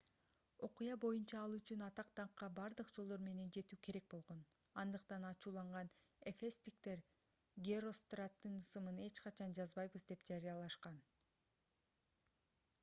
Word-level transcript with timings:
окуя 0.67 0.93
боюнча 1.01 1.39
ал 1.41 1.51
үчүн 1.55 1.81
атак-даңкка 1.87 2.47
бардык 2.59 2.93
жолдор 2.93 3.19
менен 3.25 3.49
жетүү 3.57 3.77
керек 3.87 4.07
болгон 4.13 4.39
андыктан 4.83 5.27
ачууланган 5.31 5.91
эфестиктер 6.31 7.03
геростраттын 7.69 8.57
ысымын 8.63 9.01
эч 9.09 9.21
качан 9.27 9.53
жазбайбыз 9.61 10.07
деп 10.13 10.25
жарыялашкан 10.31 10.97